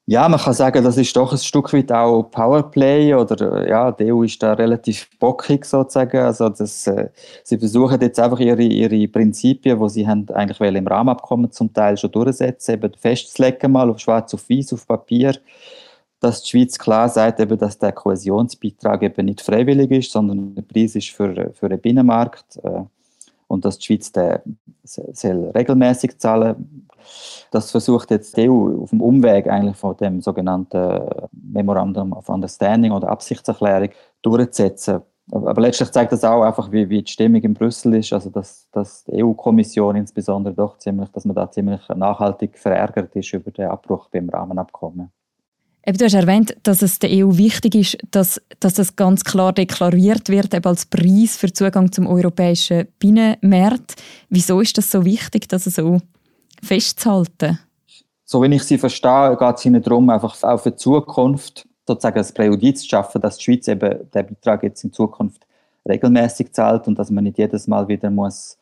Ja, 0.07 0.29
man 0.29 0.41
kann 0.41 0.55
sagen, 0.55 0.83
das 0.83 0.97
ist 0.97 1.15
doch 1.17 1.31
ein 1.31 1.39
Stück 1.39 1.73
weit 1.73 1.93
auch 1.93 2.25
Powerplay 2.25 3.15
oder 3.15 3.69
ja, 3.69 3.93
die 3.93 4.13
EU 4.13 4.25
ist 4.25 4.43
da 4.43 4.55
relativ 4.55 5.09
bockig 5.21 5.65
sozusagen. 5.65 6.19
Also 6.19 6.49
das, 6.49 6.87
äh, 6.89 7.11
sie 7.45 7.59
versuchen 7.59 8.01
jetzt 8.01 8.19
einfach 8.19 8.41
ihre, 8.41 8.63
ihre 8.63 9.07
Prinzipien, 9.07 9.79
wo 9.79 9.87
sie 9.87 10.09
haben 10.09 10.29
eigentlich 10.31 10.61
im 10.61 10.87
Rahmenabkommen 10.87 11.53
zum 11.53 11.73
Teil 11.73 11.97
schon 11.97 12.11
durchsetzen, 12.11 12.75
eben 12.75 12.93
festzulegen 12.99 13.71
mal 13.71 13.89
auf 13.89 14.01
schwarz 14.01 14.35
auf 14.35 14.51
weiß 14.51 14.73
auf 14.73 14.85
Papier, 14.87 15.37
dass 16.19 16.43
die 16.43 16.51
Schweiz 16.51 16.77
klar 16.79 17.09
sagt, 17.09 17.39
eben, 17.39 17.57
dass 17.57 17.79
der 17.79 17.93
Kohäsionsbeitrag 17.93 19.03
eben 19.03 19.27
nicht 19.27 19.41
freiwillig 19.43 19.93
ist, 19.93 20.13
sondern 20.13 20.57
der 20.57 20.63
Preis 20.63 20.97
ist 20.97 21.11
für, 21.11 21.53
für 21.55 21.69
den 21.69 21.81
Binnenmarkt 21.81 22.59
äh, 22.65 22.83
und 23.51 23.65
dass 23.65 23.79
die 23.79 23.87
Schweiz 23.87 24.13
den 24.13 24.59
soll 24.85 25.51
regelmäßig 25.55 26.19
zahlen 26.19 26.87
das 27.51 27.71
versucht 27.71 28.11
jetzt 28.11 28.37
die 28.37 28.49
EU 28.49 28.83
auf 28.83 28.91
dem 28.91 29.01
Umweg 29.01 29.49
eigentlich 29.49 29.77
von 29.77 29.97
dem 29.97 30.21
sogenannten 30.21 31.01
Memorandum 31.33 32.13
of 32.13 32.29
Understanding 32.29 32.93
oder 32.93 33.09
Absichtserklärung 33.09 33.91
durchzusetzen. 34.23 35.01
Aber 35.33 35.61
letztlich 35.61 35.91
zeigt 35.91 36.13
das 36.13 36.25
auch 36.25 36.43
einfach, 36.43 36.73
wie, 36.73 36.89
wie 36.89 37.03
die 37.03 37.11
Stimmung 37.11 37.41
in 37.43 37.55
Brüssel 37.55 37.95
ist, 37.95 38.13
also 38.13 38.31
dass, 38.31 38.69
dass 38.73 39.05
die 39.05 39.23
EU-Kommission 39.23 39.95
insbesondere 39.97 40.55
doch 40.55 40.79
ziemlich, 40.79 41.09
dass 41.11 41.25
man 41.25 41.37
da 41.37 41.51
ziemlich 41.51 41.81
nachhaltig 41.89 42.59
verärgert 42.59 43.15
ist 43.15 43.33
über 43.33 43.51
den 43.51 43.69
Abbruch 43.69 44.09
beim 44.09 44.29
Rahmenabkommen. 44.29 45.13
Eben, 45.87 45.97
du 45.97 46.05
hast 46.05 46.15
erwähnt, 46.15 46.57
dass 46.63 46.83
es 46.83 46.99
der 46.99 47.11
EU 47.11 47.37
wichtig 47.39 47.75
ist, 47.75 47.99
dass, 48.11 48.41
dass 48.61 48.75
das 48.75 48.97
ganz 48.97 49.25
klar 49.25 49.53
deklariert 49.53 50.29
wird 50.29 50.53
eben 50.53 50.67
als 50.67 50.85
Preis 50.85 51.37
für 51.39 51.53
Zugang 51.53 51.91
zum 51.91 52.07
europäischen 52.07 52.87
Binnenmarkt. 52.99 53.95
Wieso 54.29 54.61
ist 54.61 54.77
das 54.77 54.91
so 54.91 55.05
wichtig, 55.05 55.49
dass 55.49 55.67
es 55.67 55.77
so 55.77 55.99
festzuhalten? 56.63 57.59
So 58.25 58.43
wie 58.43 58.55
ich 58.55 58.63
sie 58.63 58.79
verstehe, 58.79 59.37
geht 59.39 59.57
es 59.57 59.65
ihnen 59.65 59.83
darum, 59.83 60.11
einfach 60.11 60.41
auch 60.43 60.61
für 60.61 60.71
die 60.71 60.77
Zukunft 60.77 61.67
sozusagen 61.87 62.19
ein 62.19 62.35
Präjudiz 62.35 62.83
zu 62.83 62.89
schaffen, 62.89 63.21
dass 63.21 63.39
die 63.39 63.45
Schweiz 63.45 63.67
eben 63.67 64.11
den 64.11 64.27
Beitrag 64.27 64.63
jetzt 64.63 64.85
in 64.85 64.93
Zukunft 64.93 65.47
regelmäßig 65.89 66.53
zahlt 66.53 66.87
und 66.87 66.99
dass 66.99 67.11
man 67.11 67.25
nicht 67.25 67.39
jedes 67.39 67.67
Mal 67.67 67.89
wieder 67.89 68.11
muss 68.11 68.59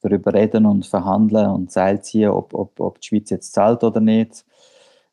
darüber 0.00 0.32
reden 0.32 0.66
und 0.66 0.86
verhandeln 0.86 1.50
und 1.50 1.70
Seil 1.70 2.02
ziehen, 2.02 2.30
ob, 2.30 2.54
ob, 2.54 2.80
ob 2.80 3.00
die 3.00 3.08
Schweiz 3.08 3.30
jetzt 3.30 3.52
zahlt 3.52 3.84
oder 3.84 4.00
nicht. 4.00 4.44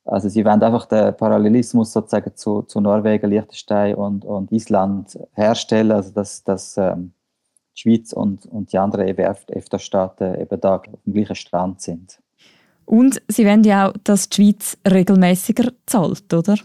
Also 0.07 0.29
sie 0.29 0.45
wollen 0.45 0.63
einfach 0.63 0.85
den 0.85 1.15
Parallelismus 1.15 1.91
sozusagen 1.91 2.35
zu, 2.35 2.61
zu 2.63 2.79
Norwegen, 2.79 3.29
Liechtenstein 3.29 3.95
und, 3.95 4.23
und 4.23 4.51
Island 4.51 5.19
herstellen, 5.33 5.91
also 5.91 6.11
dass, 6.11 6.43
dass 6.43 6.77
ähm, 6.77 7.11
die 7.75 7.81
Schweiz 7.81 8.13
und, 8.13 8.45
und 8.45 8.71
die 8.71 8.77
anderen 8.77 9.07
EFTA-Staaten 9.07 10.39
eben 10.39 10.61
da 10.61 10.77
auf 10.77 10.83
dem 11.05 11.13
gleichen 11.13 11.35
Strand 11.35 11.81
sind. 11.81 12.19
Und 12.85 13.21
Sie 13.27 13.45
wollen 13.45 13.65
ja 13.65 13.89
auch, 13.89 13.93
dass 14.05 14.29
die 14.29 14.35
Schweiz 14.35 14.77
regelmäßiger 14.89 15.73
zahlt, 15.85 16.33
oder? 16.33 16.55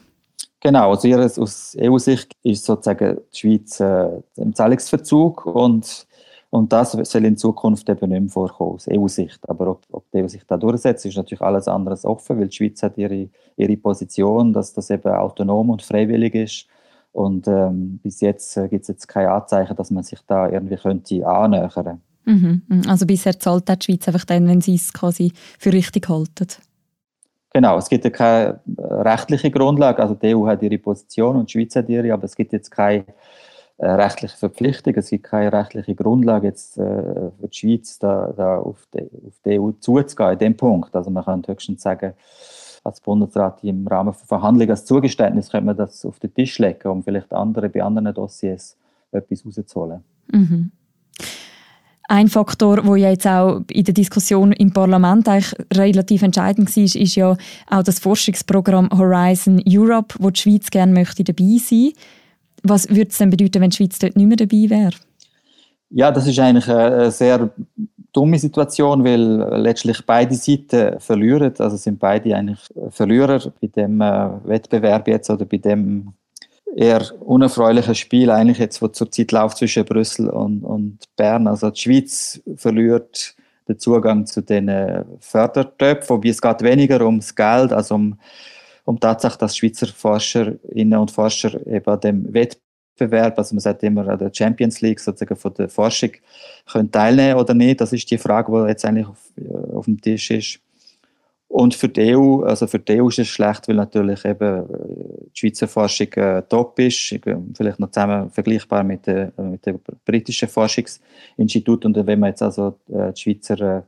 Genau, 0.60 0.90
also 0.90 1.08
ihres, 1.08 1.36
aus 1.36 1.76
EU-Sicht 1.80 2.36
ist 2.44 2.64
sozusagen 2.64 3.18
die 3.34 3.38
Schweiz 3.38 3.80
äh, 3.80 4.08
im 4.36 4.54
Zahlungsverzug 4.54 5.44
und, 5.46 6.06
und 6.52 6.70
das 6.70 6.92
soll 6.92 7.24
in 7.24 7.38
Zukunft 7.38 7.88
eben 7.88 8.10
nicht 8.10 8.20
mehr 8.20 8.28
vorkommen, 8.28 8.74
aus 8.74 8.86
EU-Sicht. 8.86 9.48
Aber 9.48 9.68
ob, 9.68 9.86
ob 9.90 10.10
die 10.10 10.22
EU 10.22 10.28
sich 10.28 10.44
da 10.46 10.58
durchsetzt, 10.58 11.06
ist 11.06 11.16
natürlich 11.16 11.40
alles 11.40 11.66
andere 11.66 11.96
offen, 12.04 12.38
weil 12.38 12.48
die 12.48 12.56
Schweiz 12.56 12.82
hat 12.82 12.98
ihre, 12.98 13.30
ihre 13.56 13.76
Position, 13.78 14.52
dass 14.52 14.74
das 14.74 14.90
eben 14.90 15.10
autonom 15.10 15.70
und 15.70 15.80
freiwillig 15.80 16.34
ist. 16.34 16.66
Und 17.12 17.48
ähm, 17.48 18.00
bis 18.02 18.20
jetzt 18.20 18.58
äh, 18.58 18.68
gibt 18.68 18.82
es 18.82 18.88
jetzt 18.88 19.08
kein 19.08 19.28
Anzeichen, 19.28 19.74
dass 19.74 19.90
man 19.90 20.02
sich 20.02 20.18
da 20.26 20.46
irgendwie 20.46 20.76
könnte 20.76 21.26
annähern 21.26 22.02
mhm, 22.26 22.60
mhm. 22.68 22.82
Also 22.86 23.06
bisher 23.06 23.40
zahlt 23.40 23.70
die 23.70 23.84
Schweiz 23.86 24.06
einfach 24.08 24.26
dann, 24.26 24.46
wenn 24.46 24.60
sie 24.60 24.74
es 24.74 24.92
quasi 24.92 25.32
für 25.58 25.72
richtig 25.72 26.10
halten. 26.10 26.48
Genau, 27.54 27.78
es 27.78 27.88
gibt 27.88 28.04
ja 28.04 28.10
keine 28.10 28.60
rechtliche 28.78 29.50
Grundlage. 29.50 30.02
Also 30.02 30.16
die 30.16 30.36
EU 30.36 30.46
hat 30.46 30.62
ihre 30.62 30.76
Position 30.76 31.36
und 31.36 31.48
die 31.48 31.52
Schweiz 31.52 31.74
hat 31.76 31.88
ihre, 31.88 32.12
aber 32.12 32.24
es 32.24 32.36
gibt 32.36 32.52
jetzt 32.52 32.70
keine 32.70 33.04
äh, 33.06 33.12
rechtliche 33.86 34.36
Verpflichtung, 34.36 34.94
es 34.94 35.10
gibt 35.10 35.24
keine 35.24 35.52
rechtliche 35.52 35.94
Grundlage 35.94 36.48
jetzt 36.48 36.78
äh, 36.78 36.82
für 36.82 37.48
die 37.48 37.56
Schweiz 37.56 37.98
da, 37.98 38.32
da 38.36 38.58
auf, 38.58 38.86
die, 38.94 39.02
auf 39.26 39.40
die 39.44 39.58
EU 39.60 39.70
zuzugehen 39.72 40.32
in 40.32 40.38
dem 40.38 40.56
Punkt. 40.56 40.94
Also 40.94 41.10
man 41.10 41.24
kann 41.24 41.42
höchstens 41.46 41.82
sagen, 41.82 42.14
als 42.84 43.00
Bundesrat 43.00 43.62
im 43.62 43.86
Rahmen 43.86 44.12
von 44.12 44.26
Verhandlungen 44.26 44.70
als 44.70 44.84
Zugeständnis 44.84 45.50
könnte 45.50 45.66
man 45.66 45.76
das 45.76 46.04
auf 46.04 46.18
den 46.18 46.34
Tisch 46.34 46.58
legen, 46.58 46.88
um 46.88 47.02
vielleicht 47.02 47.32
andere 47.32 47.68
bei 47.68 47.82
anderen 47.82 48.14
Dossiers 48.14 48.76
etwas 49.12 49.44
rauszuholen. 49.44 50.02
Mhm. 50.32 50.72
Ein 52.08 52.28
Faktor, 52.28 52.82
der 52.82 52.96
ja 52.96 53.10
jetzt 53.10 53.26
auch 53.26 53.62
in 53.70 53.84
der 53.84 53.94
Diskussion 53.94 54.52
im 54.52 54.72
Parlament 54.72 55.28
eigentlich 55.28 55.54
relativ 55.72 56.22
entscheidend 56.22 56.76
war, 56.76 56.82
ist 56.82 57.14
ja 57.14 57.36
auch 57.70 57.82
das 57.82 58.00
Forschungsprogramm 58.00 58.90
Horizon 58.90 59.62
Europe, 59.66 60.16
wo 60.18 60.30
die 60.30 60.40
Schweiz 60.40 60.70
gerne 60.70 60.92
möchte 60.92 61.24
dabei 61.24 61.58
sein. 61.58 61.92
Was 62.62 62.88
würde 62.88 63.08
es 63.10 63.18
denn 63.18 63.30
bedeuten, 63.30 63.60
wenn 63.60 63.70
die 63.70 63.76
Schweiz 63.76 63.98
dort 63.98 64.16
nicht 64.16 64.26
mehr 64.26 64.36
dabei 64.36 64.68
wäre? 64.68 64.92
Ja, 65.90 66.10
das 66.10 66.26
ist 66.26 66.38
eigentlich 66.38 66.68
eine 66.68 67.10
sehr 67.10 67.50
dumme 68.12 68.38
Situation, 68.38 69.04
weil 69.04 69.60
letztlich 69.60 70.04
beide 70.06 70.34
Seiten 70.34 70.98
verlieren. 71.00 71.52
Also 71.58 71.76
sind 71.76 71.98
beide 71.98 72.36
eigentlich 72.36 72.60
Verlierer 72.90 73.40
bei 73.60 73.66
dem 73.68 74.00
äh, 74.00 74.28
Wettbewerb 74.44 75.08
jetzt 75.08 75.30
oder 75.30 75.44
bei 75.44 75.58
dem 75.58 76.12
eher 76.74 77.02
unerfreuliches 77.20 77.98
Spiel 77.98 78.30
eigentlich 78.30 78.58
jetzt, 78.58 78.80
wo 78.80 78.88
zurzeit 78.88 79.32
läuft 79.32 79.58
zwischen 79.58 79.84
Brüssel 79.84 80.28
und, 80.28 80.62
und 80.62 80.98
Bern. 81.16 81.46
Also 81.46 81.70
die 81.70 81.80
Schweiz 81.80 82.40
verliert 82.56 83.34
den 83.68 83.78
Zugang 83.78 84.26
zu 84.26 84.40
den 84.42 84.70
Fördertöpfen, 85.20 86.16
wobei 86.16 86.30
es 86.30 86.40
geht 86.40 86.62
weniger 86.62 87.02
ums 87.02 87.34
Geld, 87.34 87.72
als 87.72 87.90
um, 87.90 88.18
um 88.84 88.96
die 88.96 89.00
Tatsache, 89.00 89.38
dass 89.38 89.56
Schweizer 89.56 89.86
Forscherinnen 89.86 90.98
und 90.98 91.10
Forscher 91.10 91.66
eben 91.66 92.00
dem 92.00 92.32
Wettbewerb, 92.32 93.38
also 93.38 93.54
man 93.54 93.60
sagt 93.60 93.82
immer 93.82 94.06
an 94.08 94.18
der 94.18 94.32
Champions 94.32 94.80
League 94.80 95.00
sozusagen 95.00 95.36
von 95.36 95.54
der 95.54 95.68
Forschung, 95.68 96.10
können 96.70 96.90
teilnehmen 96.90 97.38
oder 97.38 97.54
nicht. 97.54 97.80
Das 97.80 97.92
ist 97.92 98.10
die 98.10 98.18
Frage, 98.18 98.52
die 98.52 98.68
jetzt 98.68 98.84
eigentlich 98.84 99.06
auf, 99.06 99.32
auf 99.72 99.84
dem 99.84 100.00
Tisch 100.00 100.30
ist. 100.30 100.60
Und 101.52 101.74
für 101.74 101.90
die 101.90 102.16
EU, 102.16 102.44
also 102.44 102.66
für 102.66 102.78
die 102.78 102.98
EU 102.98 103.08
ist 103.08 103.18
es 103.18 103.28
schlecht, 103.28 103.68
weil 103.68 103.76
natürlich 103.76 104.24
eben 104.24 104.70
äh, 104.70 105.28
die 105.34 105.38
Schweizer 105.38 105.68
Forschung 105.68 106.10
äh, 106.14 106.40
top 106.48 106.78
ist, 106.78 107.14
vielleicht 107.54 107.78
noch 107.78 107.90
zusammen 107.90 108.30
vergleichbar 108.30 108.82
mit, 108.82 109.06
äh, 109.06 109.30
mit 109.36 109.66
dem 109.66 109.78
britischen 110.06 110.48
Forschungsinstitut. 110.48 111.84
Und 111.84 112.06
wenn 112.06 112.20
man 112.20 112.30
jetzt 112.30 112.40
also 112.40 112.78
äh, 112.88 113.12
die 113.12 113.20
Schweizer 113.20 113.60
äh, 113.60 113.82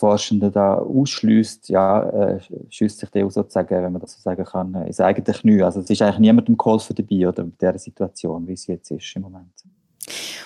Forschenden 0.00 0.50
da 0.50 0.76
ausschließt, 0.76 1.68
ja, 1.68 2.02
äh, 2.08 2.40
schießt 2.70 2.98
sich 3.00 3.10
die 3.10 3.22
EU 3.22 3.28
sozusagen, 3.28 3.82
wenn 3.82 3.92
man 3.92 4.00
das 4.00 4.14
so 4.14 4.20
sagen 4.20 4.44
kann, 4.44 4.74
ins 4.86 4.98
eigene 4.98 5.36
Knie. 5.36 5.62
Also 5.62 5.80
es 5.80 5.90
ist 5.90 6.00
eigentlich 6.00 6.18
niemandem 6.18 6.56
geholfen 6.56 6.96
dabei 6.96 7.28
oder 7.28 7.42
in 7.42 7.52
dieser 7.60 7.78
Situation, 7.78 8.48
wie 8.48 8.54
es 8.54 8.66
jetzt 8.66 8.90
ist 8.90 9.14
im 9.14 9.22
Moment. 9.22 9.52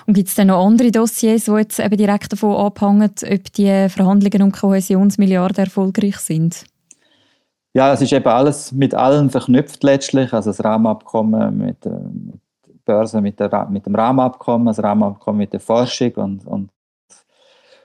Und 0.07 0.15
gibt 0.15 0.29
es 0.29 0.35
dann 0.35 0.49
noch 0.49 0.67
andere 0.67 0.91
Dossiers, 0.91 1.45
die 1.45 1.53
jetzt 1.53 1.79
eben 1.79 1.97
direkt 1.97 2.33
davon 2.33 2.57
abhängen, 2.57 3.11
ob 3.11 3.53
die 3.53 3.89
Verhandlungen 3.89 4.43
um 4.43 4.53
Kohäsionsmilliarden 4.53 5.65
erfolgreich 5.65 6.17
sind? 6.17 6.65
Ja, 7.73 7.93
es 7.93 8.01
ist 8.01 8.13
eben 8.13 8.27
alles 8.27 8.73
mit 8.73 8.95
allem 8.95 9.31
verknüpft 9.31 9.83
letztlich. 9.83 10.33
Also 10.33 10.51
das 10.51 10.65
Rahmenabkommen 10.65 11.59
mit, 11.59 11.87
äh, 11.87 11.91
mit 11.91 12.41
der 12.67 12.75
Börse, 12.85 13.21
mit, 13.21 13.39
der, 13.39 13.69
mit 13.71 13.87
dem 13.87 13.95
Rahmenabkommen, 13.95 14.67
das 14.67 14.83
Rahmenabkommen 14.83 15.39
mit 15.39 15.53
der 15.53 15.61
Forschung 15.61 16.13
und, 16.17 16.47
und, 16.47 16.71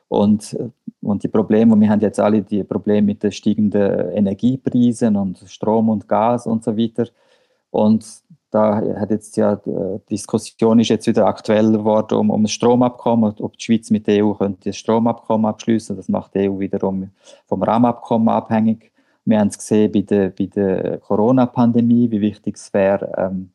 und, 0.10 0.58
und 1.02 1.24
die 1.24 1.28
Probleme, 1.30 1.80
wir 1.80 1.90
haben 1.90 2.02
jetzt 2.02 2.20
alle 2.20 2.42
die 2.42 2.64
Probleme 2.64 3.08
mit 3.08 3.24
den 3.24 3.32
steigenden 3.32 4.10
Energiepreisen 4.12 5.16
und 5.16 5.38
Strom 5.48 5.90
und 5.90 6.08
Gas 6.08 6.46
und 6.46 6.64
so 6.64 6.76
weiter. 6.78 7.08
Und 7.72 8.06
da 8.52 8.82
hat 9.00 9.12
jetzt 9.12 9.38
ja 9.38 9.56
die 9.56 9.70
äh, 9.70 10.00
Diskussion 10.10 10.80
ist 10.80 10.90
jetzt 10.90 11.06
wieder 11.06 11.28
aktuell 11.28 11.72
geworden 11.72 12.18
um, 12.18 12.32
um 12.32 12.42
das 12.44 12.52
Stromabkommen, 12.52 13.36
ob 13.40 13.58
die 13.58 13.64
Schweiz 13.64 13.92
mit 13.92 14.08
der 14.08 14.26
EU 14.26 14.34
könnte 14.34 14.70
das 14.70 14.78
Stromabkommen 14.78 15.46
abschließen. 15.46 15.96
Das 15.96 16.10
macht 16.10 16.34
die 16.34 16.50
EU 16.50 16.60
wiederum 16.60 17.12
vom 17.46 17.62
Rahmenabkommen 17.62 18.30
abhängig. 18.30 18.92
Wir 19.26 19.40
haben 19.40 19.50
es 19.50 19.60
gesehen 19.60 19.92
bei 19.92 20.02
der, 20.02 20.30
bei 20.30 20.48
der 20.48 20.98
Corona-Pandemie, 20.98 22.10
wie 22.10 22.22
wichtig 22.22 22.56
es 22.56 22.74
wäre, 22.74 23.14
ähm, 23.16 23.52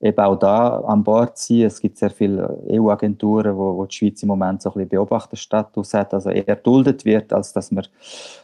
eben 0.00 0.18
auch 0.18 0.36
da 0.36 0.80
an 0.80 1.02
Bord 1.02 1.38
sein. 1.38 1.62
Es 1.62 1.80
gibt 1.80 1.98
sehr 1.98 2.10
viele 2.10 2.62
EU-Agenturen, 2.70 3.56
wo, 3.56 3.76
wo 3.76 3.86
die 3.86 3.96
Schweiz 3.96 4.22
im 4.22 4.28
Moment 4.28 4.62
so 4.62 4.70
ein 4.70 4.74
bisschen 4.74 4.88
Beobachterstatus 4.90 5.94
hat, 5.94 6.14
also 6.14 6.30
eher 6.30 6.56
duldet 6.56 7.04
wird, 7.04 7.32
als 7.32 7.52
dass 7.52 7.70
wir 7.70 7.82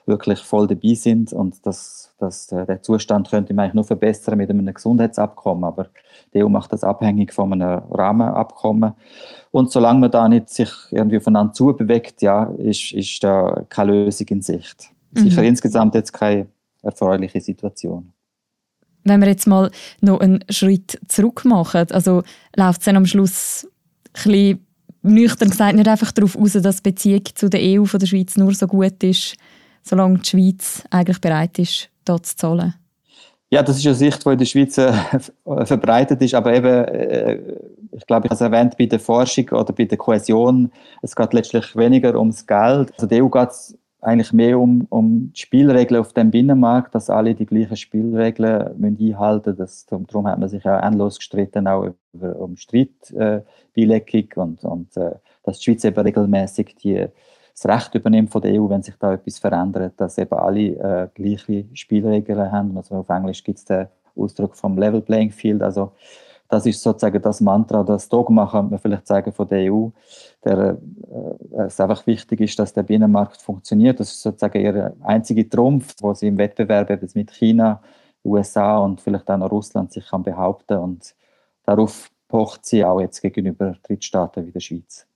wirklich 0.07 0.41
voll 0.41 0.67
dabei 0.67 0.95
sind 0.95 1.33
und 1.33 1.65
das 1.67 2.05
dass 2.25 2.51
äh, 2.53 2.67
der 2.67 2.83
Zustand 2.83 3.31
könnte 3.31 3.55
man 3.55 3.65
eigentlich 3.65 3.75
nur 3.75 3.85
verbessern 3.85 4.39
mit 4.39 4.51
einem 4.51 4.73
Gesundheitsabkommen, 4.73 5.65
aber 5.65 5.89
die 6.33 6.43
EU 6.43 6.49
macht 6.49 6.73
das 6.73 6.85
abhängig 6.85 7.33
von 7.33 7.53
einem 7.53 7.83
Rahmenabkommen. 7.91 8.95
Und 9.51 9.71
solange 9.71 10.01
man 10.01 10.11
da 10.11 10.29
nicht 10.29 10.49
sich 10.49 10.71
irgendwie 10.91 11.19
aufeinander 11.19 11.53
zubewegt, 11.53 12.23
ja, 12.23 12.45
ist, 12.59 12.93
ist 12.93 13.23
da 13.23 13.65
keine 13.69 13.93
Lösung 13.93 14.27
in 14.29 14.43
Sicht. 14.43 14.91
Sicher 15.13 15.43
mhm. 15.43 15.49
insgesamt 15.49 15.95
jetzt 15.95 16.13
keine 16.13 16.47
erfreuliche 16.83 17.41
Situation. 17.41 18.14
Wenn 19.05 19.21
wir 19.21 19.29
jetzt 19.29 19.47
mal 19.47 19.71
noch 20.01 20.21
einen 20.21 20.45
Schritt 20.49 20.99
zurück 21.09 21.45
machen, 21.45 21.87
also 21.91 22.23
läuft 22.57 22.81
es 22.81 22.85
dann 22.87 22.97
am 22.97 23.07
Schluss 23.07 23.69
ein 24.25 24.59
nüchtern 25.05 25.51
gesagt 25.51 25.77
nicht 25.77 25.89
einfach 25.89 26.13
darauf 26.13 26.37
aus, 26.37 26.53
dass 26.55 26.83
die 26.83 26.91
Beziehung 26.91 27.23
zu 27.35 27.49
der 27.49 27.61
EU 27.61 27.85
von 27.85 28.01
der 28.01 28.07
Schweiz 28.07 28.37
nur 28.37 28.55
so 28.55 28.67
gut 28.67 29.03
ist, 29.03 29.37
solange 29.83 30.19
die 30.19 30.29
Schweiz 30.31 30.83
eigentlich 30.91 31.21
bereit 31.21 31.59
ist, 31.59 31.91
dort 32.05 32.27
zu 32.27 32.37
zahlen? 32.37 32.75
Ja, 33.51 33.63
das 33.63 33.77
ist 33.77 33.87
eine 33.87 33.95
Sicht, 33.95 34.25
die 34.25 34.31
in 34.31 34.39
der 34.39 34.47
Schweiz 34.47 34.79
äh, 34.79 34.93
verbreitet 35.67 36.21
ist, 36.23 36.35
aber 36.35 36.55
eben, 36.55 36.85
äh, 36.87 37.39
ich 37.93 38.07
glaube, 38.07 38.27
ich 38.27 38.31
habe 38.31 38.35
es 38.35 38.41
erwähnt, 38.41 38.77
bei 38.77 38.87
der 38.87 38.99
Forschung 38.99 39.49
oder 39.51 39.73
bei 39.73 39.85
der 39.85 39.99
Kohäsion, 39.99 40.73
es 41.03 41.15
geht 41.15 41.33
letztlich 41.33 41.77
weniger 41.77 42.19
ums 42.19 42.47
Geld. 42.47 42.93
Also 42.95 43.07
der 43.07 43.23
EU 43.23 43.29
geht 43.29 43.51
eigentlich 44.05 44.33
mehr 44.33 44.59
um, 44.59 44.87
um 44.91 45.33
die 45.33 45.41
Spielregeln 45.41 46.01
auf 46.01 46.13
dem 46.13 46.31
Binnenmarkt, 46.31 46.95
dass 46.95 47.11
alle 47.11 47.35
die 47.35 47.47
gleichen 47.47 47.77
Spielregeln 47.77 48.79
müssen 48.79 48.99
einhalten 49.01 49.57
müssen. 49.59 50.07
Darum 50.07 50.27
hat 50.27 50.39
man 50.39 50.49
sich 50.49 50.63
ja 50.63 50.79
endlos 50.87 51.19
gestritten, 51.19 51.67
auch 51.67 51.91
über, 52.13 52.37
um 52.37 52.57
Streitbeilegung 52.57 54.29
äh, 54.37 54.41
und, 54.41 54.65
und 54.65 54.97
äh, 54.97 55.13
dass 55.43 55.59
die 55.59 55.65
Schweiz 55.65 55.85
eben 55.85 56.01
regelmäßig 56.01 56.77
die 56.77 57.07
das 57.55 57.67
Recht 57.67 57.95
übernimmt 57.95 58.31
von 58.31 58.43
der 58.43 58.61
EU, 58.61 58.69
wenn 58.69 58.83
sich 58.83 58.97
da 58.99 59.13
etwas 59.15 59.39
verändert, 59.39 59.95
dass 59.97 60.19
eben 60.19 60.35
alle 60.35 60.61
äh, 60.61 61.09
gleiche 61.15 61.67
Spielregeln 61.73 62.51
haben. 62.51 62.77
Also 62.77 62.97
auf 62.97 63.09
Englisch 63.09 63.45
gibt 63.45 63.59
es 63.59 63.65
den 63.65 63.87
Ausdruck 64.17 64.57
vom 64.57 64.77
Level 64.77 65.01
Playing 65.01 65.31
Field. 65.31 65.63
Also 65.63 65.93
das 66.49 66.67
ist 66.67 66.83
sozusagen 66.83 67.21
das 67.23 67.41
Mantra, 67.41 67.83
das 67.83 68.09
Dogma, 68.09 68.47
kann 68.47 68.71
man 68.71 68.79
vielleicht 68.79 69.07
sagen, 69.07 69.33
von 69.33 69.49
der 69.49 69.73
EU, 69.73 69.89
der 70.45 70.79
äh, 71.57 71.63
es 71.63 71.81
einfach 71.81 72.07
wichtig 72.07 72.41
ist, 72.41 72.59
dass 72.59 72.73
der 72.73 72.83
Binnenmarkt 72.83 73.41
funktioniert. 73.41 74.01
Das 74.01 74.11
ist 74.11 74.23
sozusagen 74.23 74.61
ihr 74.61 74.95
einzige 75.03 75.49
Trumpf, 75.49 75.95
wo 76.01 76.13
sie 76.15 76.29
im 76.29 76.39
Wettbewerb 76.39 76.91
eben 76.91 77.09
mit 77.15 77.31
China, 77.31 77.83
USA 78.25 78.79
und 78.79 79.01
vielleicht 79.01 79.29
auch 79.31 79.37
noch 79.37 79.51
Russland 79.51 79.93
sich 79.93 80.07
kann 80.07 80.23
behaupten 80.23 80.79
und 80.79 81.15
darauf 81.65 82.11
pocht 82.29 82.65
sie 82.65 82.85
auch 82.85 83.01
jetzt 83.01 83.21
gegenüber 83.21 83.77
Drittstaaten 83.83 84.47
wie 84.47 84.53
der 84.53 84.61
Schweiz. 84.61 85.07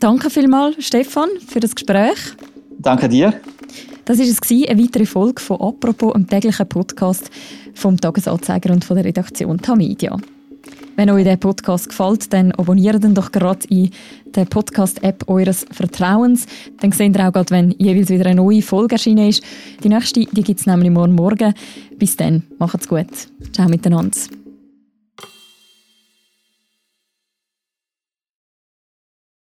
Danke 0.00 0.30
vielmals, 0.30 0.84
Stefan, 0.84 1.28
für 1.46 1.60
das 1.60 1.74
Gespräch. 1.74 2.34
Danke 2.78 3.08
dir. 3.08 3.34
Das 4.04 4.18
war 4.18 4.26
es, 4.26 4.68
eine 4.68 4.82
weitere 4.82 5.06
Folge 5.06 5.40
von 5.40 5.60
«Apropos», 5.60 6.14
einem 6.14 6.26
täglichen 6.26 6.68
Podcast 6.68 7.30
vom 7.74 8.00
Tagesanzeiger 8.00 8.72
und 8.72 8.84
von 8.84 8.96
der 8.96 9.04
Redaktion 9.04 9.58
Tamedia. 9.58 10.16
Wenn 10.96 11.10
euch 11.10 11.24
der 11.24 11.36
Podcast 11.36 11.88
gefällt, 11.88 12.32
dann 12.32 12.52
abonniert 12.52 13.02
ihn 13.04 13.14
doch 13.14 13.32
gerade 13.32 13.66
in 13.68 13.90
der 14.34 14.44
Podcast-App 14.44 15.28
eures 15.28 15.66
Vertrauens. 15.70 16.46
Dann 16.80 16.92
seht 16.92 17.16
ihr 17.16 17.28
auch 17.28 17.32
gerade, 17.32 17.50
wenn 17.50 17.70
jeweils 17.78 18.10
wieder 18.10 18.26
eine 18.26 18.36
neue 18.36 18.62
Folge 18.62 18.96
erschienen 18.96 19.28
ist. 19.28 19.42
Die 19.82 19.88
nächste 19.88 20.24
gibt 20.24 20.60
es 20.60 20.66
nämlich 20.66 20.90
morgen 20.90 21.14
Morgen. 21.14 21.54
Bis 21.98 22.16
dann, 22.16 22.42
macht's 22.58 22.88
gut. 22.88 23.06
Ciao 23.52 23.68
miteinander. 23.68 24.18